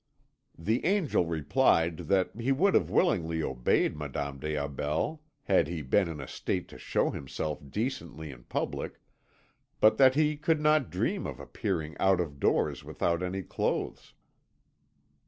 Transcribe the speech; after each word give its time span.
The 0.57 0.83
Angel 0.83 1.27
replied 1.27 1.95
that 2.09 2.31
he 2.35 2.51
would 2.51 2.73
have 2.73 2.89
willingly 2.89 3.43
obeyed 3.43 3.95
Madame 3.95 4.39
des 4.39 4.55
Aubels 4.57 5.19
had 5.43 5.67
he 5.67 5.83
been 5.83 6.07
in 6.09 6.19
a 6.19 6.27
state 6.27 6.67
to 6.69 6.79
show 6.79 7.11
himself 7.11 7.59
decently 7.69 8.31
in 8.31 8.45
public, 8.45 8.99
but 9.79 9.97
that 9.97 10.15
he 10.15 10.37
could 10.37 10.59
not 10.59 10.89
dream 10.89 11.27
of 11.27 11.39
appearing 11.39 11.95
out 11.99 12.19
of 12.19 12.39
doors 12.39 12.83
without 12.83 13.21
any 13.21 13.43
clothes. 13.43 14.15